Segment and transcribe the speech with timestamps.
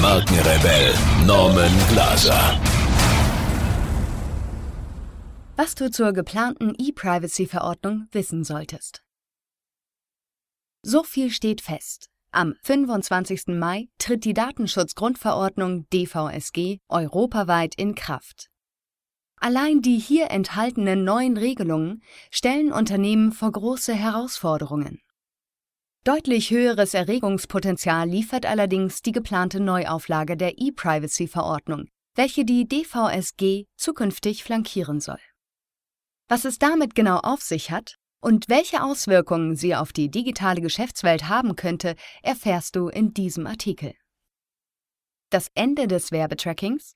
[0.00, 0.94] Markenrebell
[1.26, 2.58] Norman Glaser.
[5.56, 9.02] Was du zur geplanten E-Privacy-Verordnung wissen solltest.
[10.82, 12.08] So viel steht fest.
[12.32, 13.48] Am 25.
[13.48, 18.48] Mai tritt die Datenschutzgrundverordnung DVSG europaweit in Kraft.
[19.36, 25.02] Allein die hier enthaltenen neuen Regelungen stellen Unternehmen vor große Herausforderungen.
[26.04, 35.00] Deutlich höheres Erregungspotenzial liefert allerdings die geplante Neuauflage der E-Privacy-Verordnung, welche die DVSG zukünftig flankieren
[35.00, 35.20] soll.
[36.26, 41.28] Was es damit genau auf sich hat und welche Auswirkungen sie auf die digitale Geschäftswelt
[41.28, 43.92] haben könnte, erfährst du in diesem Artikel.
[45.28, 46.94] Das Ende des Werbetrackings?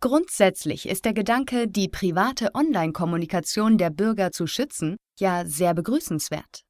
[0.00, 6.65] Grundsätzlich ist der Gedanke, die private Online-Kommunikation der Bürger zu schützen, ja sehr begrüßenswert.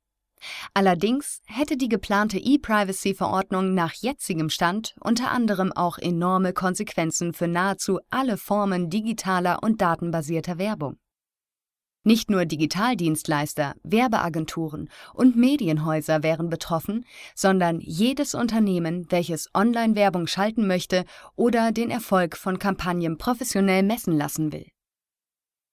[0.75, 8.01] Allerdings hätte die geplante E-Privacy-Verordnung nach jetzigem Stand unter anderem auch enorme Konsequenzen für nahezu
[8.11, 10.99] alle Formen digitaler und datenbasierter Werbung.
[12.07, 21.05] Nicht nur Digitaldienstleister, Werbeagenturen und Medienhäuser wären betroffen, sondern jedes Unternehmen, welches Online-Werbung schalten möchte
[21.35, 24.67] oder den Erfolg von Kampagnen professionell messen lassen will.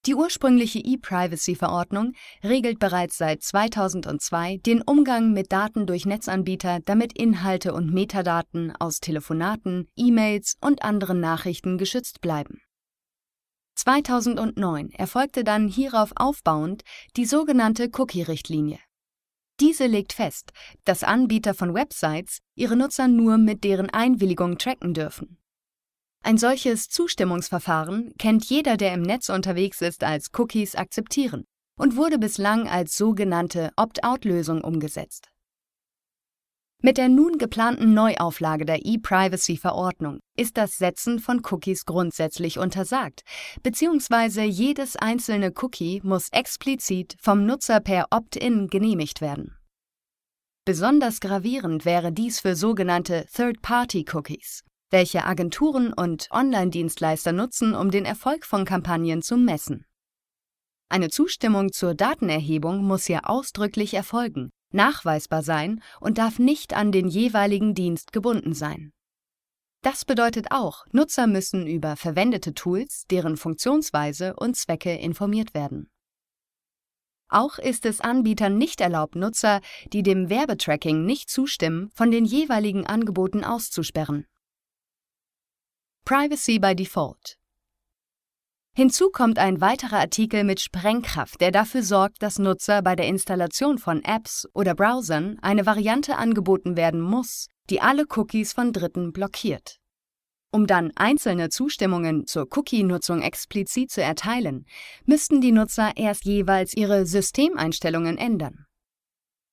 [0.06, 7.72] Die ursprüngliche E-Privacy-Verordnung regelt bereits seit 2002 den Umgang mit Daten durch Netzanbieter, damit Inhalte
[7.72, 12.60] und Metadaten aus Telefonaten, E-Mails und anderen Nachrichten geschützt bleiben.
[13.76, 16.82] 2009 erfolgte dann hierauf aufbauend
[17.16, 18.80] die sogenannte Cookie-Richtlinie.
[19.60, 20.52] Diese legt fest,
[20.84, 25.38] dass Anbieter von Websites ihre Nutzer nur mit deren Einwilligung tracken dürfen.
[26.26, 31.44] Ein solches Zustimmungsverfahren kennt jeder, der im Netz unterwegs ist, als Cookies akzeptieren
[31.78, 35.28] und wurde bislang als sogenannte Opt-out-Lösung umgesetzt.
[36.80, 43.20] Mit der nun geplanten Neuauflage der E-Privacy-Verordnung ist das Setzen von Cookies grundsätzlich untersagt,
[43.62, 49.58] beziehungsweise jedes einzelne Cookie muss explizit vom Nutzer per Opt-in genehmigt werden.
[50.64, 58.44] Besonders gravierend wäre dies für sogenannte Third-Party-Cookies welche Agenturen und Online-Dienstleister nutzen, um den Erfolg
[58.44, 59.86] von Kampagnen zu messen.
[60.88, 67.08] Eine Zustimmung zur Datenerhebung muss hier ausdrücklich erfolgen, nachweisbar sein und darf nicht an den
[67.08, 68.92] jeweiligen Dienst gebunden sein.
[69.82, 75.90] Das bedeutet auch, Nutzer müssen über verwendete Tools, deren Funktionsweise und Zwecke informiert werden.
[77.28, 79.60] Auch ist es Anbietern nicht erlaubt, Nutzer,
[79.92, 84.26] die dem Werbetracking nicht zustimmen, von den jeweiligen Angeboten auszusperren.
[86.06, 87.38] Privacy by Default.
[88.76, 93.78] Hinzu kommt ein weiterer Artikel mit Sprengkraft, der dafür sorgt, dass Nutzer bei der Installation
[93.78, 99.78] von Apps oder Browsern eine Variante angeboten werden muss, die alle Cookies von Dritten blockiert.
[100.52, 104.66] Um dann einzelne Zustimmungen zur Cookie-Nutzung explizit zu erteilen,
[105.06, 108.66] müssten die Nutzer erst jeweils ihre Systemeinstellungen ändern.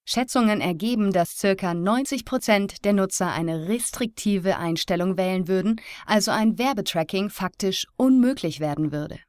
[0.06, 1.74] Schätzungen ergeben, dass ca.
[1.74, 8.92] 90 Prozent der Nutzer eine restriktive Einstellung wählen würden, also ein Werbetracking faktisch unmöglich werden
[8.92, 9.20] würde.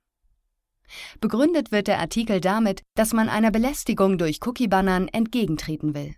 [1.21, 6.15] Begründet wird der Artikel damit, dass man einer Belästigung durch Cookie-Bannern entgegentreten will.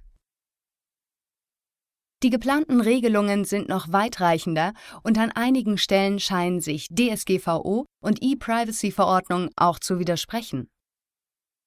[2.23, 4.73] Die geplanten Regelungen sind noch weitreichender
[5.03, 10.71] und an einigen Stellen scheinen sich DSGVO und E-Privacy-Verordnung auch zu widersprechen.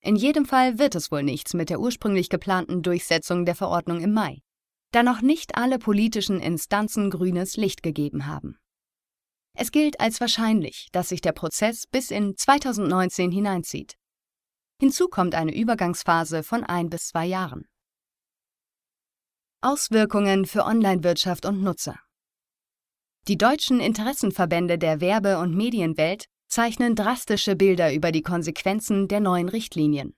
[0.02, 4.14] In jedem Fall wird es wohl nichts mit der ursprünglich geplanten Durchsetzung der Verordnung im
[4.14, 4.42] Mai,
[4.92, 8.58] da noch nicht alle politischen Instanzen grünes Licht gegeben haben.
[9.54, 13.98] Es gilt als wahrscheinlich, dass sich der Prozess bis in 2019 hineinzieht.
[14.80, 17.68] Hinzu kommt eine Übergangsphase von ein bis zwei Jahren.
[19.62, 22.00] Auswirkungen für Onlinewirtschaft und Nutzer.
[23.28, 29.50] Die deutschen Interessenverbände der Werbe- und Medienwelt zeichnen drastische Bilder über die Konsequenzen der neuen
[29.50, 30.16] Richtlinien.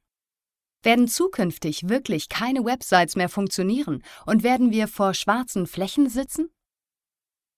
[0.81, 6.49] Werden zukünftig wirklich keine Websites mehr funktionieren und werden wir vor schwarzen Flächen sitzen?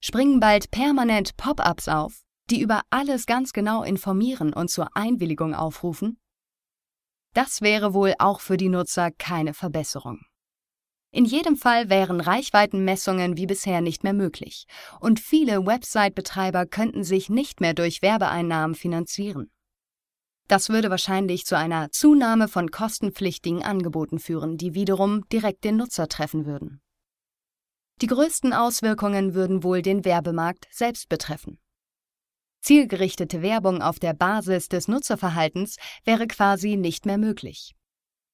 [0.01, 6.19] Springen bald permanent Pop-ups auf, die über alles ganz genau informieren und zur Einwilligung aufrufen?
[7.33, 10.25] Das wäre wohl auch für die Nutzer keine Verbesserung.
[11.13, 14.65] In jedem Fall wären Reichweitenmessungen wie bisher nicht mehr möglich,
[15.01, 19.51] und viele Website-Betreiber könnten sich nicht mehr durch Werbeeinnahmen finanzieren.
[20.47, 26.07] Das würde wahrscheinlich zu einer Zunahme von kostenpflichtigen Angeboten führen, die wiederum direkt den Nutzer
[26.07, 26.81] treffen würden.
[28.01, 31.59] Die größten Auswirkungen würden wohl den Werbemarkt selbst betreffen.
[32.61, 35.75] Zielgerichtete Werbung auf der Basis des Nutzerverhaltens
[36.05, 37.75] wäre quasi nicht mehr möglich.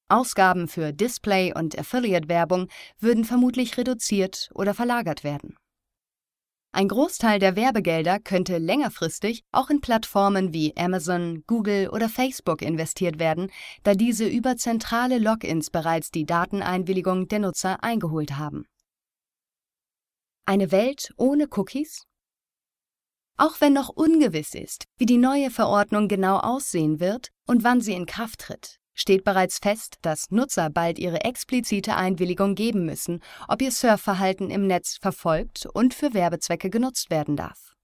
[0.08, 2.68] Ausgaben für Display- und Affiliate-Werbung
[2.98, 5.56] würden vermutlich reduziert oder verlagert werden.
[6.72, 13.18] Ein Großteil der Werbegelder könnte längerfristig auch in Plattformen wie Amazon, Google oder Facebook investiert
[13.18, 13.50] werden,
[13.84, 18.66] da diese über zentrale Logins bereits die Dateneinwilligung der Nutzer eingeholt haben.
[20.44, 22.04] Eine Welt ohne Cookies?
[23.38, 27.92] Auch wenn noch ungewiss ist, wie die neue Verordnung genau aussehen wird und wann sie
[27.94, 33.62] in Kraft tritt, steht bereits fest, dass Nutzer bald ihre explizite Einwilligung geben müssen, ob
[33.62, 37.74] ihr Surfverhalten im Netz verfolgt und für Werbezwecke genutzt werden darf.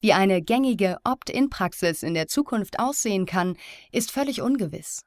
[0.00, 3.56] Wie eine gängige Opt-in-Praxis in der Zukunft aussehen kann,
[3.92, 5.02] ist völlig ungewiss.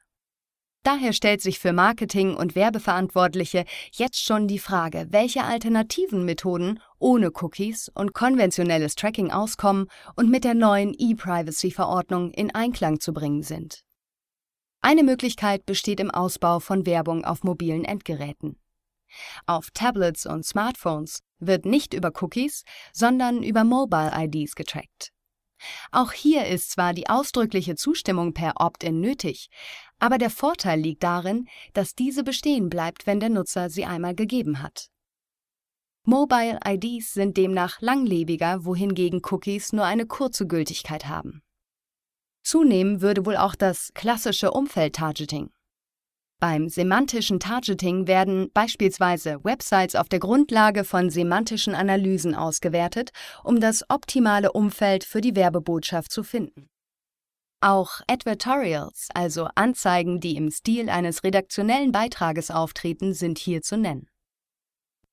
[0.84, 7.32] Daher stellt sich für Marketing- und Werbeverantwortliche jetzt schon die Frage, welche alternativen Methoden ohne
[7.32, 13.84] Cookies und konventionelles Tracking auskommen und mit der neuen E-Privacy-Verordnung in Einklang zu bringen sind.
[14.82, 18.58] Eine Möglichkeit besteht im Ausbau von Werbung auf mobilen Endgeräten.
[19.46, 25.12] Auf Tablets und Smartphones wird nicht über Cookies, sondern über Mobile IDs getrackt.
[25.92, 29.50] Auch hier ist zwar die ausdrückliche Zustimmung per Opt-in nötig,
[30.00, 34.62] aber der Vorteil liegt darin, dass diese bestehen bleibt, wenn der Nutzer sie einmal gegeben
[34.62, 34.88] hat.
[36.06, 41.44] Mobile IDs sind demnach langlebiger, wohingegen Cookies nur eine kurze Gültigkeit haben.
[42.50, 45.52] Zunehmen würde wohl auch das klassische Umfeld-Targeting.
[46.40, 53.12] Beim semantischen Targeting werden beispielsweise Websites auf der Grundlage von semantischen Analysen ausgewertet,
[53.44, 56.72] um das optimale Umfeld für die Werbebotschaft zu finden.
[57.62, 64.10] Auch Advertorials, also Anzeigen, die im Stil eines redaktionellen Beitrages auftreten, sind hier zu nennen.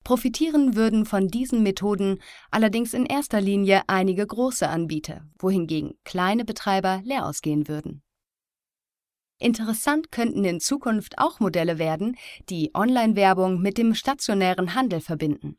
[0.07, 2.21] Profitieren würden von diesen Methoden
[2.53, 8.05] allerdings in erster Linie einige große Anbieter, wohingegen kleine Betreiber leer ausgehen würden.
[9.41, 12.17] Interessant könnten in Zukunft auch Modelle werden,
[12.49, 15.59] die Online-Werbung mit dem stationären Handel verbinden.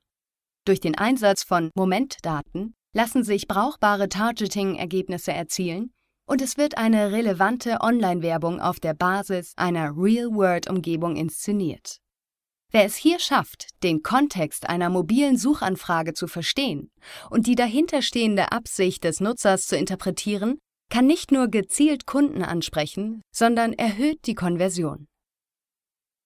[0.64, 5.92] Durch den Einsatz von Momentdaten lassen sich brauchbare Targeting-Ergebnisse erzielen
[6.26, 12.00] und es wird eine relevante Online-Werbung auf der Basis einer Real-World-Umgebung inszeniert.
[12.72, 16.92] Wer es hier schafft, den Kontext einer mobilen Suchanfrage zu verstehen
[17.30, 20.60] und die dahinterstehende Absicht des Nutzers zu interpretieren,
[20.90, 25.08] kann nicht nur gezielt Kunden ansprechen, sondern erhöht die Konversion.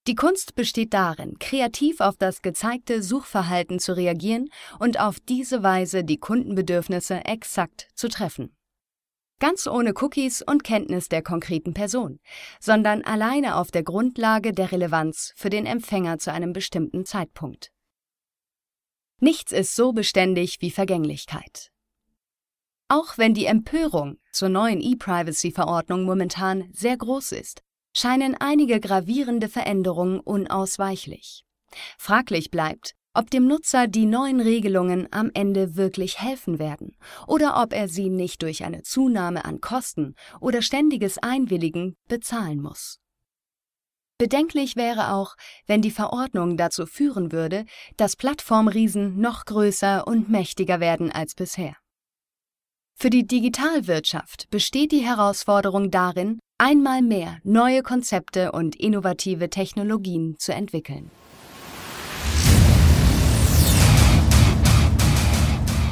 [0.07, 4.49] Die Kunst besteht darin, kreativ auf das gezeigte Suchverhalten zu reagieren
[4.79, 8.55] und auf diese Weise die Kundenbedürfnisse exakt zu treffen
[9.41, 12.21] ganz ohne Cookies und Kenntnis der konkreten Person,
[12.61, 17.73] sondern alleine auf der Grundlage der Relevanz für den Empfänger zu einem bestimmten Zeitpunkt.
[19.19, 21.71] Nichts ist so beständig wie Vergänglichkeit.
[22.87, 27.63] Auch wenn die Empörung zur neuen E-Privacy-Verordnung momentan sehr groß ist,
[27.95, 31.45] scheinen einige gravierende Veränderungen unausweichlich.
[31.97, 36.95] Fraglich bleibt, ob dem Nutzer die neuen Regelungen am Ende wirklich helfen werden
[37.27, 42.99] oder ob er sie nicht durch eine Zunahme an Kosten oder ständiges Einwilligen bezahlen muss.
[44.17, 47.65] Bedenklich wäre auch, wenn die Verordnung dazu führen würde,
[47.97, 51.75] dass Plattformriesen noch größer und mächtiger werden als bisher.
[52.93, 60.53] Für die Digitalwirtschaft besteht die Herausforderung darin, einmal mehr neue Konzepte und innovative Technologien zu
[60.53, 61.09] entwickeln.